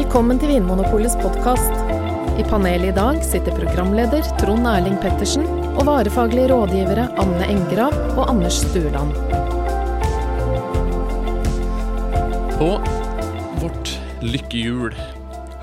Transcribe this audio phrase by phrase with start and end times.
[0.00, 1.74] Velkommen til Vinmonopolets podkast.
[2.40, 8.22] I panelet i dag sitter programleder Trond Erling Pettersen og varefaglige rådgivere Anne Engrav og
[8.32, 9.12] Anders Stueland.
[12.56, 12.70] På
[13.60, 13.92] vårt
[14.24, 14.96] lykkehjul,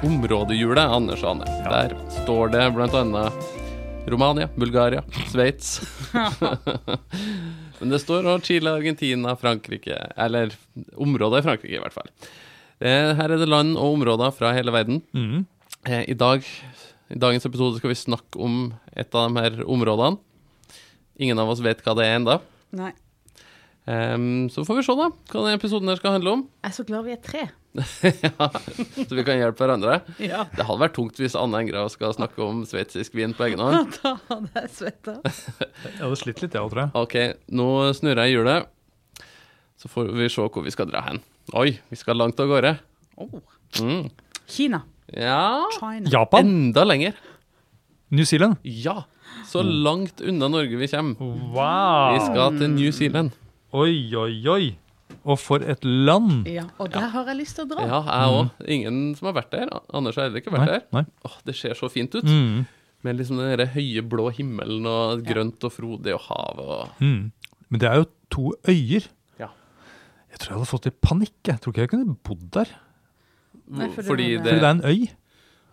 [0.05, 3.27] områdehjulet, Anders og Anne, der står det bl.a.
[4.13, 5.01] Romania, Bulgaria,
[5.33, 5.79] Sveits.
[7.79, 10.53] Men det står også Chile, Argentina, Frankrike Eller
[10.93, 12.13] områder i Frankrike, i hvert fall.
[12.81, 15.01] Eh, Her er det land og områder fra hele verden.
[15.13, 15.45] Mhm.
[15.87, 16.43] Eh, I dag,
[17.09, 20.17] i dagens episode skal vi snakke om et av de her områdene.
[21.19, 22.39] Ingen av oss vet hva det er ennå.
[22.77, 22.91] Nei.
[24.51, 26.41] så får vi se, da, hva denne episoden her skal handle om.
[26.61, 27.45] Jeg er så glad vi er tre.
[27.77, 28.47] ja,
[29.07, 30.01] så vi kan hjelpe hverandre.
[30.19, 30.43] Ja.
[30.51, 33.95] Det hadde vært tungt hvis Anne Engra skal snakke om sveitsisk vin på egen hånd.
[34.03, 35.15] Da hadde jeg svetta.
[35.87, 36.91] Jeg hadde slitt litt, jeg òg, tror jeg.
[36.99, 37.15] Ok,
[37.57, 37.67] nå
[37.97, 38.67] snurrer jeg hjulet.
[39.77, 41.19] Så får vi se hvor vi skal dra hen.
[41.57, 42.75] Oi, vi skal langt av gårde.
[43.17, 43.39] Oh.
[43.81, 44.07] Mm.
[44.49, 44.81] Kina.
[45.13, 46.09] Ja China.
[46.11, 46.47] Japan?
[46.47, 47.13] Enda lenger.
[48.09, 48.57] New Zealand?
[48.63, 49.03] Ja.
[49.47, 51.19] Så langt unna Norge vi kommer.
[51.53, 52.15] Wow!
[52.15, 53.31] Vi skal til New Zealand.
[53.75, 54.67] Oi, oi, oi.
[55.27, 56.47] Og for et land!
[56.47, 57.83] Ja, og der har jeg lyst til å dra.
[57.87, 58.65] Ja, jeg òg.
[58.77, 59.71] Ingen som har vært der.
[59.95, 60.85] Anders har heller ikke vært Nei, der.
[60.95, 61.03] nei.
[61.27, 62.23] Åh, det ser så fint ut.
[62.27, 62.63] Mm,
[63.05, 67.19] Med liksom den høye, blå himmelen og grønt og frodig og hav og mm.
[67.69, 69.09] Men det er jo to øyer.
[70.27, 70.33] Ja.
[70.33, 71.37] Jeg tror jeg hadde fått litt panikk.
[71.47, 72.73] Jeg tror ikke jeg kunne bodd der.
[73.67, 75.07] Nei, fordi, Fordi det Fordi det er en øy.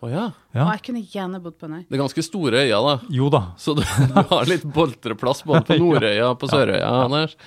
[0.05, 0.23] Å ja.
[0.53, 0.65] Ja.
[0.65, 1.83] Og jeg kunne gjerne bodd på en øy.
[1.87, 2.95] Det er ganske store øyer, da.
[3.15, 3.41] Jo da.
[3.61, 7.37] Så du, du har litt boltreplass både på Nordøya og på Sørøya, Anders.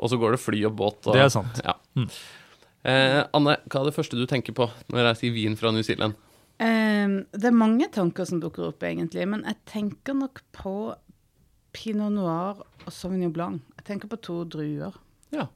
[0.00, 0.98] Og så går det fly og båt.
[1.06, 1.60] Og, Det er sant.
[1.64, 1.76] Ja.
[1.98, 2.08] Mm.
[2.80, 5.84] Eh, Anne, hva er det første du tenker på når jeg sier vin fra New
[5.86, 6.16] Zealand?
[6.60, 9.24] Um, det er mange tanker som dukker opp, egentlig.
[9.28, 10.74] Men jeg tenker nok på
[11.76, 13.62] pinot noir og sauvignon blanc.
[13.80, 14.96] Jeg tenker på to druer.
[15.32, 15.46] Ja.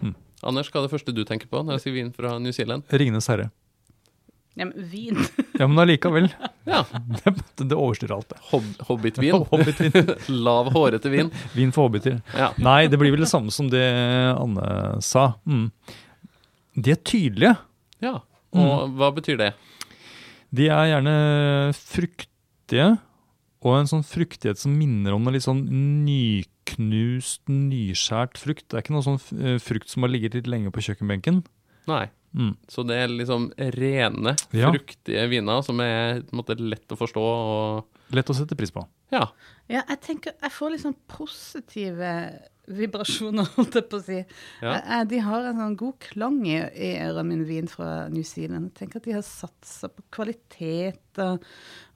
[0.00, 0.14] Mm.
[0.44, 2.84] Anders, hva er det første du tenker på når jeg sier vin fra New Zealand?
[2.92, 3.50] Ringenes herre.
[4.54, 5.16] Ja, men vin.
[5.58, 6.28] Ja, men allikevel.
[6.64, 6.80] Ja,
[7.24, 7.32] Det,
[7.68, 8.38] det overstyrer alt, det.
[8.50, 9.34] hob Hobbitvin.
[9.50, 10.12] Hobbitvin.
[10.44, 11.28] Lav, hårete vin.
[11.54, 12.20] Vin for hobbiter.
[12.36, 12.52] Ja.
[12.62, 13.82] Nei, det blir vel det samme som det
[14.32, 15.26] Anne sa.
[15.44, 15.66] Mm.
[16.74, 17.56] De er tydelige.
[18.04, 18.16] ja.
[18.54, 19.48] Og hva betyr det?
[20.54, 21.14] De er gjerne
[21.74, 22.84] fruktige,
[23.64, 25.62] og en sånn fruktighet som minner om noe litt sånn
[26.04, 28.66] nyknust, nyskjært frukt.
[28.68, 31.42] Det er ikke noe sånn eh, frukt som har ligget litt lenge på kjøkkenbenken.
[31.90, 32.06] Nei.
[32.34, 32.56] Mm.
[32.68, 34.72] Så det er liksom rene, Ja.
[34.72, 38.70] fruktige viner som er på en måte, lett å forstå og Lett å sette pris
[38.74, 38.86] på.
[39.12, 39.26] Ja.
[39.68, 42.10] Ja, jeg tenker Jeg får litt sånn positive
[42.64, 44.18] vibrasjoner, holdt jeg på å si.
[44.64, 44.78] Ja.
[44.80, 48.70] Eh, De har en sånn god klang i, i ørene mine, vin fra New Zealand.
[48.70, 51.44] Jeg tenker at de har satsa på kvalitet og,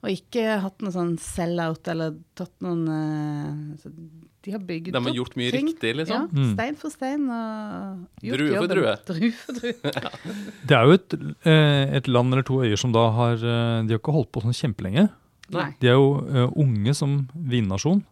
[0.05, 3.89] og ikke hatt noe sånn sell-out eller tatt noen uh, så
[4.45, 5.71] De har bygd De har gjort mye ting.
[5.73, 6.29] riktig, liksom.
[6.29, 6.53] Ja, Mm.
[6.53, 7.25] stein for stein.
[7.33, 8.93] Og gjort Drue for drue.
[9.09, 9.73] Drue for drue.
[10.69, 11.17] Det er jo et,
[11.49, 14.45] eh, et land eller to øyer som da har eh, De har ikke holdt på
[14.45, 15.09] sånn kjempelenge.
[15.55, 15.69] Nei.
[15.81, 18.03] De er jo eh, unge som vinnasjon.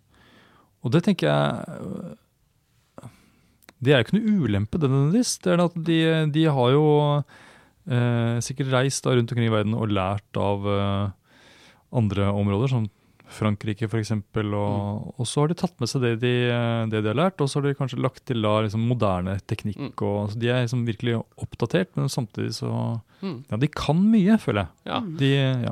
[0.86, 2.16] Og det tenker jeg
[3.84, 5.36] Det er jo ikke noe ulempe, det nødvendigvis.
[5.44, 5.98] Det er at de,
[6.34, 6.86] de har jo
[7.18, 11.10] eh, sikkert reist da rundt omkring i verden og lært av eh,
[11.98, 12.88] andre områder, som
[13.28, 14.14] Frankrike f.eks.
[14.16, 16.34] Og, og så har de tatt med seg det de,
[16.90, 19.78] det de har lært, og så har de kanskje lagt til da liksom moderne teknikk.
[19.78, 19.92] Mm.
[20.00, 22.72] Og, så de er liksom virkelig oppdatert, men samtidig så
[23.18, 23.40] Mm.
[23.50, 24.70] Ja, de kan mye, føler jeg.
[24.86, 24.98] ja.
[25.18, 25.30] De,
[25.66, 25.72] ja.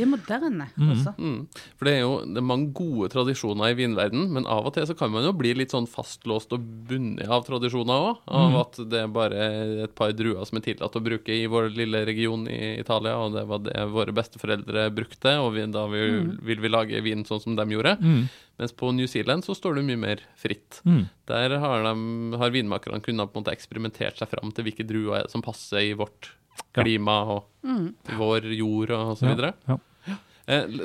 [0.00, 0.90] De er moderne mm.
[0.94, 1.12] også.
[1.20, 1.40] Mm.
[1.76, 4.86] For det er jo det er mange gode tradisjoner i vinverden, men av og til
[4.88, 8.22] så kan man jo bli litt sånn fastlåst og bundet av tradisjoner òg.
[8.26, 8.56] Av Mm.
[8.62, 9.44] at det er bare
[9.84, 13.34] et par druer som er tillatt å bruke i vår lille region i Italia, og
[13.36, 16.00] det var det våre besteforeldre brukte, og vi, da vi,
[16.48, 17.98] vil vi lage vin sånn som de gjorde.
[18.00, 18.28] Mm,
[18.60, 20.82] Mens på New Zealand så står det mye mer fritt.
[20.84, 21.04] mm.
[21.30, 25.22] Der har, de, har vinmakerne kunnet på en måte eksperimentert seg fram til hvilke druer
[25.22, 26.32] er som passer i vårt
[26.76, 27.94] klima og Mm.
[28.18, 29.54] vår jord og så Ja, videre.
[29.68, 29.74] ja.
[29.74, 29.89] Eh,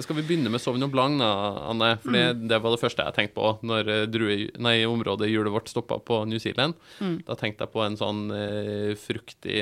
[0.04, 1.30] skal vi begynne med Sauvignon Blanc, da,
[1.72, 1.92] Anne?
[2.04, 5.54] For det, det var det første jeg tenkte på når eh, drue, nei, området hjulet
[5.54, 6.78] vårt stoppa på New Zealand.
[7.00, 7.18] Mm.
[7.28, 9.62] Da tenkte jeg på en sånn eh, fruktig,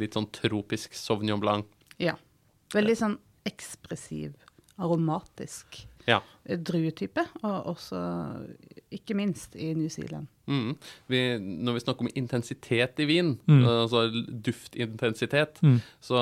[0.00, 1.68] litt sånn tropisk Sauvignon Blanc.
[2.02, 2.16] Ja.
[2.74, 4.32] Veldig sånn ekspressiv,
[4.80, 6.20] aromatisk Ja.
[6.46, 7.98] eh, druetype, og også
[8.92, 10.26] ikke minst i New Zealand.
[10.46, 10.74] Mm.
[11.08, 13.62] Vi, når vi snakker om intensitet i vin, Mm.
[13.64, 14.02] altså
[14.44, 15.80] duftintensitet, Mm.
[16.02, 16.14] så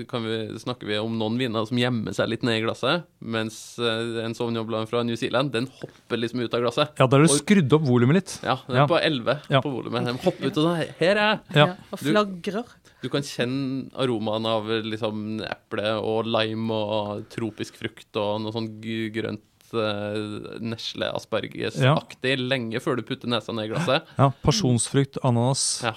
[0.00, 3.04] eh, kan vi, snakker vi om noen viner som gjemmer seg litt ned i glasset,
[3.20, 6.92] mens eh, en Sauvignon Blanc fra New Zealand, den hopper liksom ut av glasset.
[6.98, 8.38] Ja, da har du skrudd opp volumet litt.
[8.42, 8.86] Ja, den er Ja.
[8.86, 9.60] på 11 Ja.
[9.60, 10.04] på volumet.
[10.04, 11.40] Den hopper ut, og sånn her er jeg!
[11.54, 11.76] Ja.
[11.92, 12.64] Og flagrer.
[13.02, 18.68] Du kan kjenne aromaen av liksom eple og lime og tropisk frukt og noe sånn
[19.14, 24.06] grønt uh, nesle-aspargesaktig lenge før du putter nesa ned i glasset.
[24.18, 25.64] Ja, Pasjonsfrukt, ananas.
[25.82, 25.94] Ja.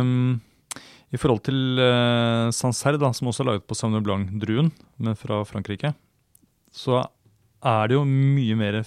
[0.00, 0.40] Um,
[1.12, 5.42] I forhold til uh, Sancerre, da, som også er laget på Sauvignon Blanc-druen, men fra
[5.46, 5.92] Frankrike,
[6.74, 7.02] så
[7.66, 8.80] er det jo mye mer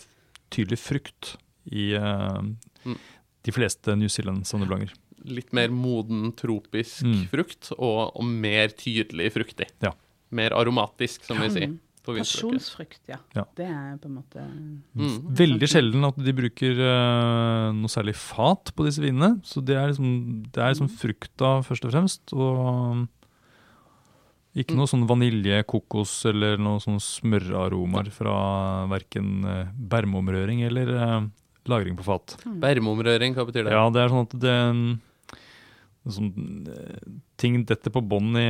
[0.54, 1.36] tydelig frukt
[1.70, 2.42] i uh,
[2.88, 2.96] Mm.
[3.44, 4.94] de fleste New Zealand Sauvignon Blancer.
[5.26, 7.28] Litt mer moden tropisk Mm.
[7.32, 9.68] frukt, og, og mer tydelig fruktig.
[9.84, 9.92] Ja.
[10.32, 11.68] Mer aromatisk, som vi sier.
[11.74, 11.80] Mm.
[12.10, 13.18] Pasjonsfrukt, ja.
[13.36, 13.44] Ja.
[13.54, 14.42] Det er på en måte
[14.98, 15.36] Mm.
[15.36, 19.40] Veldig sjelden at de bruker uh, noe særlig fat på disse vinene.
[19.46, 22.34] Så det er liksom, det er liksom frukta først og fremst.
[22.34, 23.08] Og
[24.58, 31.28] ikke noe sånn vanilje, kokos eller noe sånn smøraromaer fra verken uh, bermomrøring eller eh,
[31.70, 32.34] lagring på fat.
[32.44, 33.76] Bermomrøring, hva betyr det?
[33.76, 34.58] Ja, det er sånn at det
[36.08, 38.46] sånn, eh, Ting detter på bånn i,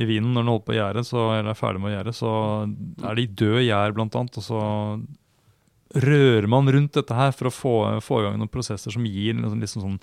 [0.00, 2.12] i vinen når den holder på å gjære, så, eller er ferdig med å gjære.
[2.16, 2.30] Så
[3.08, 4.36] er det i død gjær, blant annet.
[4.36, 4.60] Og så
[5.94, 7.72] rører man rundt dette her for å få,
[8.04, 9.96] få i gang noen prosesser som gir liksom, liksom sånn,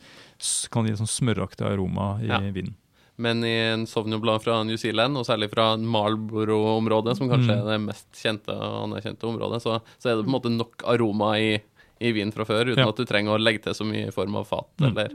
[0.74, 2.40] kan gi sånn smøraktig aroma i Ja.
[2.52, 2.76] vinen.
[3.20, 7.62] Men i en Sauvignon Blanc fra New Zealand, og særlig fra Marlboro-området, som kanskje Mm.
[7.68, 10.84] er det mest kjente og anerkjente området, så, så er det på en måte nok
[10.86, 11.60] aroma i,
[12.00, 12.90] i vinen fra før, uten Ja.
[12.90, 14.68] at du trenger å legge til så mye i form av fat.
[14.78, 14.88] Mm.
[14.92, 15.10] Eller,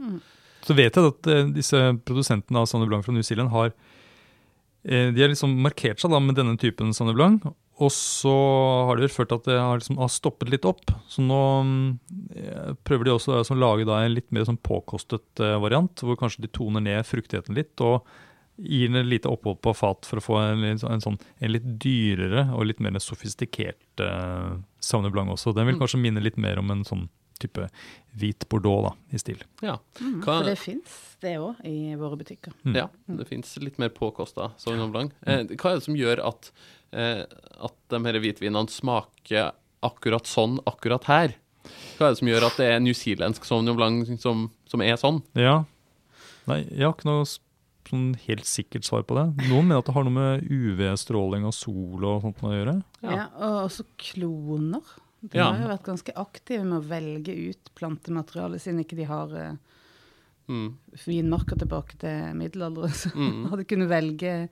[0.63, 3.73] Så vet jeg at eh, disse produsentene av Sauvignon Blanc fra New Zealand har
[4.85, 7.47] eh, De har liksom markert seg da med denne typen Sauvignon Blanc,
[7.83, 8.31] og så
[8.87, 10.91] har det vel ført til at det har, liksom, har stoppet litt opp.
[11.09, 11.39] Så nå
[12.37, 16.45] eh, prøver de også å lage da en litt mer sånn påkostet variant, hvor kanskje
[16.45, 18.05] de toner ned fruktigheten litt og
[18.61, 21.15] gir den et lite opphold på fat for å få en, litt sånn- en, sånn,
[21.41, 25.55] en litt dyrere og litt mer sofistikert uh, Sauvignon Blanc også.
[25.57, 25.81] Den vil Mm.
[25.81, 27.07] kanskje minne litt mer om en sånn
[27.43, 27.67] type
[28.19, 29.41] hvit bordeaux da, i stil.
[29.65, 29.77] ja.
[30.01, 32.53] Mm, Hva- For det fins det òg i våre butikker.
[32.65, 32.75] Mm.
[32.81, 32.87] ja,
[33.19, 35.13] det fins litt mer påkosta Sauvignon Blanc.
[35.25, 36.51] Eh, hva er det som gjør at,
[36.91, 37.23] eh,
[37.63, 39.53] at de her hvitvinene smaker
[39.83, 41.35] akkurat sånn akkurat her?
[41.97, 45.21] Hva er det som gjør at det er newzealandsk Sauvignon Blanc som, som er sånn?
[45.39, 45.61] Ja.
[46.47, 47.23] Nei, jeg har ikke noe
[47.87, 49.25] sånn helt sikkert svar på det.
[49.47, 52.75] Noen mener at det har noe med UV-stråling og sol og sånt å gjøre.
[53.03, 53.15] Ja.
[53.15, 53.25] Ja.
[53.39, 54.83] og også kloner.
[55.23, 55.51] De Ja.
[55.53, 59.53] har jo vært ganske aktive med å velge ut plantemateriale, siden ikke de har uh,
[60.49, 60.73] Mm.
[61.07, 62.91] vinmarker tilbake til middelalderen.
[62.91, 63.45] Så Mm.
[63.49, 64.49] hadde kunnet velge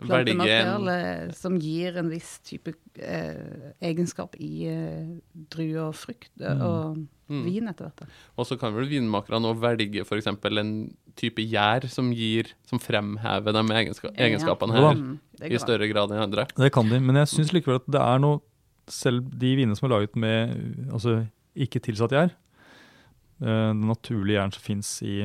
[0.00, 5.16] plantematerialet en som gir en viss type uh, egenskap i uh,
[5.50, 6.60] drue og frukt eh, Mm.
[6.62, 7.44] og Mm.
[7.46, 8.08] vin etter hvert.
[8.36, 10.26] Og så kan vel vinmakerne nå velge f.eks.
[10.26, 14.88] en type gjær som gir, som fremhever de egenska egenskapene Ja.
[14.88, 16.46] her Mm, i større grad enn andre.
[16.56, 18.40] Det kan de, men jeg syns likevel at det er noe
[18.90, 20.54] Selv de vinene som er laget med
[20.92, 21.20] altså,
[21.56, 22.30] ikke tilsatt gjær,
[23.40, 25.16] eh, den naturlige gjæren som fins i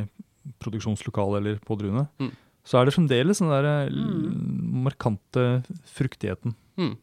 [0.61, 2.31] produksjonslokalet eller på druene, Mm.
[2.65, 4.83] så er det fremdeles den der eh, Mm.
[4.85, 6.53] markante fruktigheten.
[6.77, 6.97] Mm.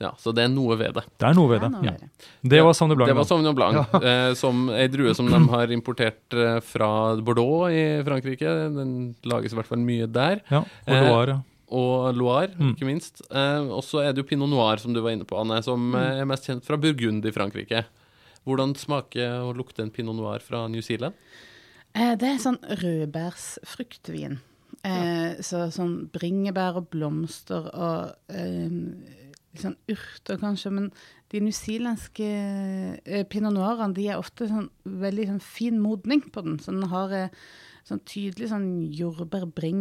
[0.00, 1.02] Ja, så det er noe ved det.
[1.18, 1.72] Det er noe ved det.
[1.72, 1.82] det.
[1.82, 1.90] Ja.
[1.90, 2.08] er det.
[2.52, 3.08] Det var Sauvignon Blanc.
[3.08, 3.24] Det var.
[3.24, 8.46] Sauvignon Blanc, eh, som ei drue som de har importert fra Bordeaux i Frankrike.
[8.76, 10.40] Den lages i hvert fall mye der.
[10.50, 11.42] Ja, Bordeaux, Eh, ja.
[11.70, 12.74] Og Loire, Mm.
[12.74, 13.20] ikke minst.
[13.30, 15.90] Eh, og så er det jo Pinot Noir, som du var inne på, Anne, som
[15.92, 16.20] mm.
[16.22, 17.84] er mest kjent fra Burgund i Frankrike.
[18.46, 21.14] Hvordan smaker og lukter en Pinot Noir fra New Zealand?
[21.94, 24.38] Eh, det er sånn rødbærsfruktvin.
[24.84, 28.70] Eh, Så sånn bringebær og blomster og eh,
[29.58, 30.72] sånn urter kanskje.
[30.72, 30.90] Men
[31.32, 32.28] de newzealandske
[33.04, 36.58] eh, pinot noirene de er ofte sånn veldig sånn fin modning på den.
[36.62, 37.28] Så den har eh,
[37.88, 38.68] sånn tydelig sånn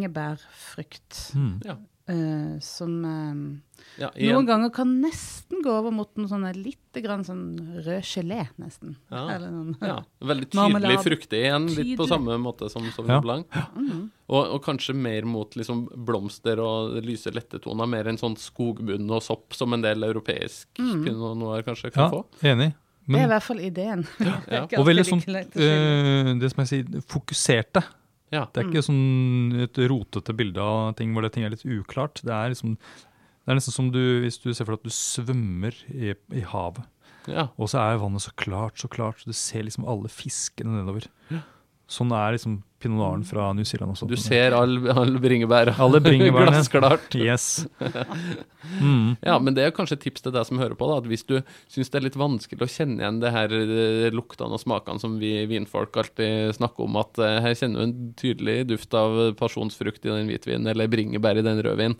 [0.08, 1.22] jordbær-bringebærfrukt.
[1.36, 1.54] Mm.
[1.68, 1.78] Ja.
[2.08, 3.58] Uh, som uh,
[4.00, 8.46] Ja, noen ganger kan nesten gå over mot noe sånn litt grann sånn rød gelé,
[8.62, 8.94] nesten.
[9.12, 9.26] Ja.
[9.34, 9.74] Eller sånn.
[9.84, 11.04] ja, veldig tydelig Marmelade.
[11.04, 13.20] fruktig igjen, litt på samme måte som Sauvignon Ja.
[13.26, 13.60] Blanc.
[13.76, 14.06] Mm.
[14.32, 17.86] Og, og kanskje mer mot liksom blomster og lyse, lette toner.
[17.92, 21.04] Mer enn sånn skogbunn og sopp som en del europeisk Mm.
[21.04, 22.24] pinot noe kanskje kan ja, få.
[22.48, 22.72] enig.
[23.08, 24.04] Det er i hvert fall ideen.
[24.20, 24.64] Ja.
[24.80, 27.84] og veldig sånn eh, Det som jeg sier, fokuserte.
[28.36, 28.44] Ja.
[28.52, 32.20] Det er ikke sånn et rotete bilde av ting hvor det ting er litt uklart.
[32.28, 32.76] Det er liksom
[33.48, 36.42] det er nesten som du, hvis du ser for deg at du svømmer i, i
[36.52, 36.84] havet,
[37.32, 37.46] ja.
[37.56, 41.08] og så er vannet så klart, så klart, så du ser liksom alle fiskene nedover.
[41.88, 44.06] Sånn er liksom pinot noiren fra New Zealand også.
[44.12, 45.72] Du ser alle all bringebær.
[45.80, 46.52] Alle bringebærene.
[46.60, 47.16] Glassklart.
[47.16, 47.66] Yes.
[48.82, 49.14] Mm.
[49.24, 51.22] Ja, men det er kanskje et tips til deg som hører på, da, at hvis
[51.24, 51.38] du
[51.72, 55.14] syns det er litt vanskelig å kjenne igjen det her eh, luktene og smakene som
[55.22, 60.04] vi vinfolk alltid snakker om, at eh, her kjenner du en tydelig duft av pasjonsfrukt
[60.04, 61.96] i den hvitvinen, eller bringebær i den rødvinen,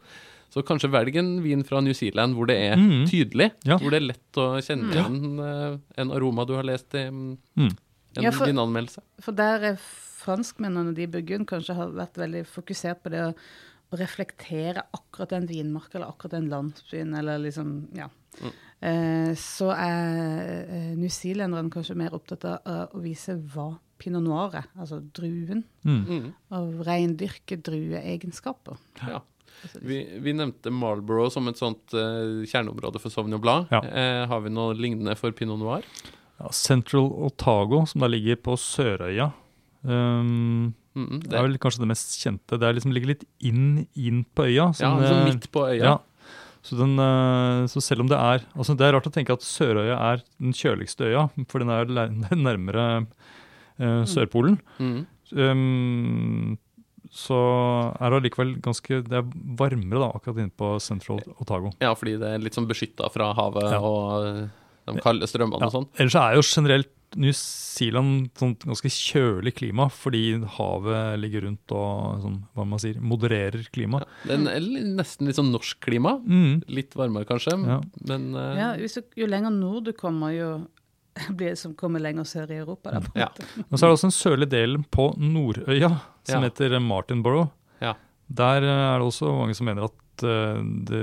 [0.52, 3.08] så kanskje velg en vin fra New Zealand hvor det er Mhm.
[3.08, 3.78] tydelig, Ja.
[3.80, 5.80] hvor det er lett å kjenne igjen mm.
[6.04, 7.72] en aroma du har lest i mm,
[8.16, 8.18] Mm.
[8.18, 9.02] en Ja, for- vinanmeldelse.
[9.22, 13.34] For der er franskmennene de i Burgund kanskje har vært veldig fokusert på det å,
[13.94, 18.10] å reflektere akkurat den vinmarka eller akkurat den landsbyen, eller liksom Ja.
[18.42, 18.52] Mm.
[18.82, 24.66] Eh, så er eh, newzealenderne kanskje mer opptatt av å vise hva pinot noir, er,
[24.78, 26.04] altså druen, Mm.
[26.06, 28.78] Mm, av reindyrke drueegenskaper.
[29.08, 29.22] ja.
[29.82, 33.72] Vi, vi nevnte Marlborough som et sånt uh, kjerneområde for Sauvignon Blanc.
[33.72, 33.80] Ja.
[33.82, 35.82] Uh, har vi noe lignende for Pinot Noir?
[36.38, 39.32] Ja, Central Otago, som da ligger på Sørøya.
[39.84, 42.58] Um, Mm, det er vel kanskje det mest kjente.
[42.58, 44.70] Det liksom ligger litt inn, inn på øya.
[44.72, 45.92] ja, sånn, sånn eh, midt på øya.
[45.92, 45.98] Ja.
[46.66, 49.46] Så, den, eh, så selv om det er altså Det er rart å tenke at
[49.46, 51.86] Sørøya er den kjøligste øya, for den er
[52.48, 52.88] nærmere
[53.80, 54.58] uh, Sørpolen.
[54.82, 55.04] Mm.
[55.38, 56.58] Um,
[57.14, 57.38] så
[58.02, 59.28] er det allikevel ganske Det er
[59.60, 61.72] varmere da, akkurat inne på Central Otago.
[61.80, 63.80] ja, fordi det er litt sånn beskytta fra havet Ja.
[63.80, 64.50] og
[64.96, 65.68] de kalde strømmene Ja.
[65.68, 65.88] og sånn.
[66.00, 72.22] Ellers er jo generelt New Zealand sånn ganske kjølig klima, fordi havet ligger rundt og
[72.22, 74.02] sånn, hva man sier, modererer klima.
[74.28, 76.18] Det er nesten litt sånn norsk klima.
[76.20, 76.64] Mm.
[76.68, 77.80] Litt varmere kanskje, Ja.
[78.08, 78.56] men uh...
[78.60, 80.68] Ja, hvis du, jo lenger nord du kommer, jo
[81.38, 82.92] blir det som kommer lenger sør i Europa.
[82.92, 83.30] Da, Ja.
[83.56, 85.90] Men så er det også en sørlig del på Nordøya
[86.28, 86.50] som Ja.
[86.50, 87.50] heter Martinborough.
[87.82, 87.94] Ja.
[88.30, 91.02] Der er det også mange som mener at eh, det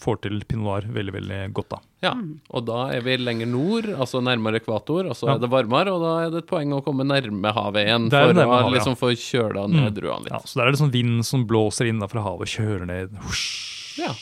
[0.00, 1.68] får til pinot noir veldig, veldig godt.
[1.74, 1.78] da.
[2.02, 2.12] Ja,
[2.50, 5.34] og da er vi lenger nord, altså nærmere ekvator, og så Ja.
[5.34, 8.32] er det varmere, og da er det et poeng å komme nærme havet igjen for
[8.32, 8.74] å havet, ja.
[8.78, 10.32] liksom få kjøla ned druene litt.
[10.32, 12.86] Ja, så der er det sånn vind som blåser inn da fra havet og kjører
[12.86, 13.10] ned.
[13.28, 13.98] Husj.
[13.98, 14.14] Ja.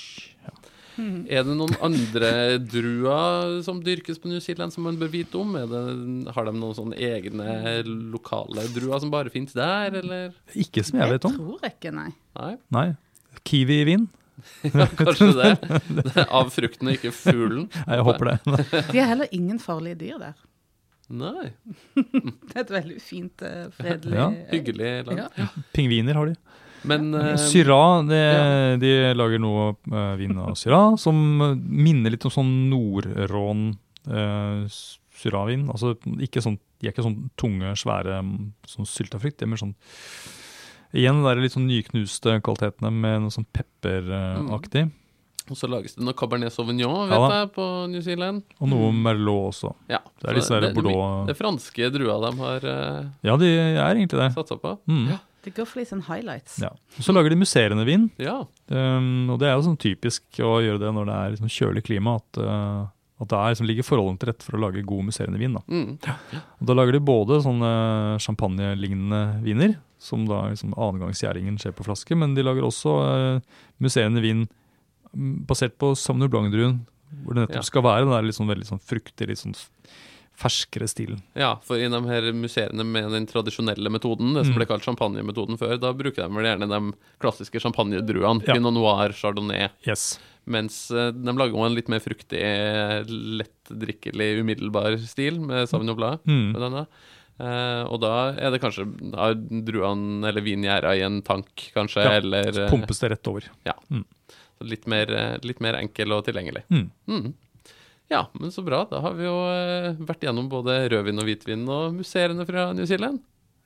[0.98, 5.54] Er det noen andre druer som dyrkes på New Zealand som man bør vite om?
[5.54, 5.82] Er det,
[6.34, 10.32] har de noen sånne egne lokale druer som bare finnes der, eller?
[10.58, 11.30] Ikke som jeg vet om.
[11.30, 12.08] Jeg tror ikke, nei.
[12.40, 12.96] Nei, Nei.
[13.46, 14.08] Kiwi-vin?
[14.68, 15.50] ja, kanskje det.
[15.88, 17.66] det er av fruktene, ikke fuglen.
[17.86, 18.38] Nei, Jeg håper det.
[18.92, 20.38] De har heller ingen farlige dyr der.
[21.08, 21.50] Nei,
[21.96, 25.22] Det er et veldig fint, eh, fredelig Ja, hyggelig land.
[25.40, 25.46] Ja.
[25.72, 26.36] Pingviner har de.
[26.86, 28.76] Men uh, Syrah, det, ja.
[28.78, 33.64] de lager noe uh, vin av Syrah som eh, minner litt om sånn Nordrån
[34.06, 34.78] uh,
[35.18, 35.66] Syrah-vin.
[35.72, 38.36] Altså ikke sånn, de er ikke sånn tunge, svære mm,
[38.76, 39.40] sånn syltefrukt.
[39.40, 39.74] De er mer sånn
[40.96, 44.86] Igjen det er litt sånn nyknuste kvalitetene med noe sånn pepperaktig.
[45.48, 48.42] Og så lages det noe Cabernet Sauvignon, vet Ja jeg, på New Zealand.
[48.60, 49.70] Og noe Merlot også.
[49.88, 53.36] Ja, Det er så disse det, Bordeaux- det er franske druer de har uh, Ja,
[53.40, 54.28] de er egentlig det.
[54.36, 54.74] satsa på.
[54.88, 55.18] Mm.
[55.44, 56.58] Det går for litt sånn highlights.
[56.60, 56.68] Ja.
[56.98, 58.10] Og så lager de musserende vin.
[58.20, 58.42] Ja.
[58.68, 61.84] Um, og det er jo sånn typisk å gjøre det når det er liksom kjølig
[61.86, 62.84] klima, at, uh,
[63.22, 65.56] at det er, liksom, ligger forholdene til rette for å lage god musserende vin.
[65.56, 65.62] Da.
[65.72, 65.96] Mm.
[66.60, 67.72] Og da lager de både sånne
[68.20, 72.92] champagnelignende viner, som da liksom annengangsgjæringen skjer på flaske, men de lager også
[73.36, 73.40] uh,
[73.82, 74.44] musserende vin
[75.14, 76.80] mm, basert på Sauvignon Blanc-druen,
[77.24, 77.62] hvor det nettopp Ja.
[77.66, 79.56] skal være den der sånn veldig sånn fruktig, litt sånn
[80.38, 81.18] ferskere stilen.
[81.34, 84.58] ja, for i de her museene med den tradisjonelle metoden, det som Mm.
[84.60, 88.54] ble kalt champagnemetoden før, da bruker de vel gjerne de klassiske champagnedruene, Ja.
[88.54, 90.20] Pinot Noir, Chardonnay, Yes.
[90.46, 92.38] mens eh, de lager en litt mer fruktig,
[93.08, 96.20] lettdrikkelig, umiddelbar stil med Sauvignon Blanc.
[96.24, 96.86] Mm.
[97.38, 102.16] Eh, og da er det kanskje da druene eller vingjæra i en tank, kanskje, Ja,
[102.18, 103.46] eller Så eh, pumpes det rett over.
[104.60, 106.64] litt, mer, eh, litt mer enkel og tilgjengelig.
[106.68, 106.90] Mm.
[107.06, 107.28] Mm.
[108.10, 108.84] Ja, men så bra.
[108.90, 109.36] Da har vi jo
[110.08, 113.20] vært gjennom både rødvin og hvitvin og musserende fra New Zealand.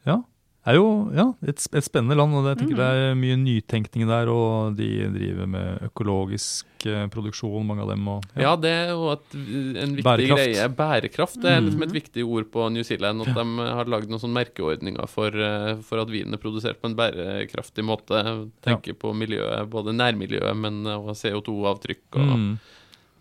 [0.05, 0.19] Ja.
[0.63, 4.29] Er jo ja, et, et spennende land, og jeg tenker det er mye nytenkning der.
[4.31, 8.07] Og de driver med økologisk eh, produksjon, mange av dem.
[8.13, 10.39] Og, Ja, det er jo et, en viktig Bærekraft.
[10.45, 10.69] greie.
[10.79, 13.25] Bærekraft det er liksom et viktig ord på New Zealand.
[13.27, 13.47] At de
[13.81, 17.83] har lagd noen sånne merkeordninger for, eh, for at vinen er produsert på en bærekraftig
[17.83, 18.23] måte.
[18.63, 22.07] Tenker på miljøet, både nærmiljøet, men og CO2-avtrykk.
[22.23, 22.55] og Mm.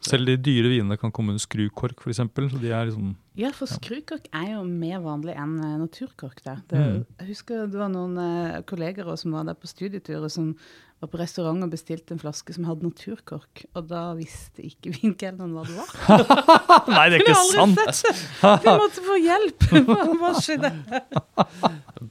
[0.02, 2.18] Selv de dyre vinene kan komme under skrukork, f.eks.
[2.18, 6.64] Så de er liksom Ja, for skrukork er jo mer vanlig enn eh, naturkork der.
[6.68, 7.04] Det, Mm.
[7.22, 10.56] Jeg husker det var noen eh, kolleger som var der på studieturer, som
[11.02, 15.54] var på restaurant og bestilte en flaske som hadde naturkork, og da visste ikke vinkelneren
[15.56, 15.94] hva det var.
[16.98, 17.80] Nei, det er ikke sant!
[17.96, 18.52] sett det.
[18.66, 19.66] Vi måtte få hjelp!
[20.22, 20.74] Hva, skjedde?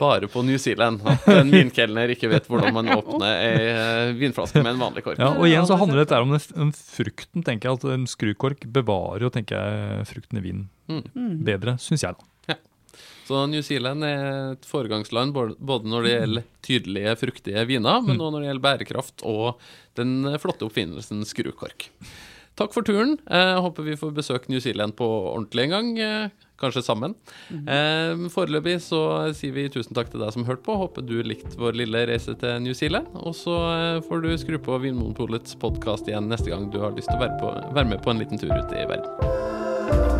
[0.01, 4.63] Bare på New Zealand at en vinkelner ikke vet hvordan man åpner ei eh, vinflaske
[4.65, 5.21] med en vanlig kork.
[5.21, 7.81] Ja, og igjen så handler dette om den, den frukten, tenker jeg.
[7.83, 10.69] At en skrukork bevarer jo, tenker jeg, frukten i vinen
[11.15, 11.39] Mm.
[11.47, 12.27] bedre, syns jeg, da.
[13.31, 14.25] Så New Zealand er
[14.57, 19.23] et foregangsland både når det gjelder tydelige, fruktige viner, men også når det gjelder bærekraft
[19.31, 19.61] og
[20.01, 21.87] den flotte oppfinnelsen skrukork.
[22.59, 23.15] Takk for turen.
[23.31, 25.93] Jeg håper vi får besøke New Zealand på ordentlig en gang.
[26.03, 27.15] eh, Kanskje sammen.
[27.49, 28.27] Mm.
[28.35, 28.99] Foreløpig så
[29.33, 30.75] sier vi tusen takk til deg som hørte på.
[30.77, 33.07] Håper du likte vår lille reise til New Zealand.
[33.15, 37.09] Og så eh, får du skru på Vinmonopolets podkast igjen neste gang du har lyst
[37.09, 40.20] til å være, på, være med på en liten tur ut i verden.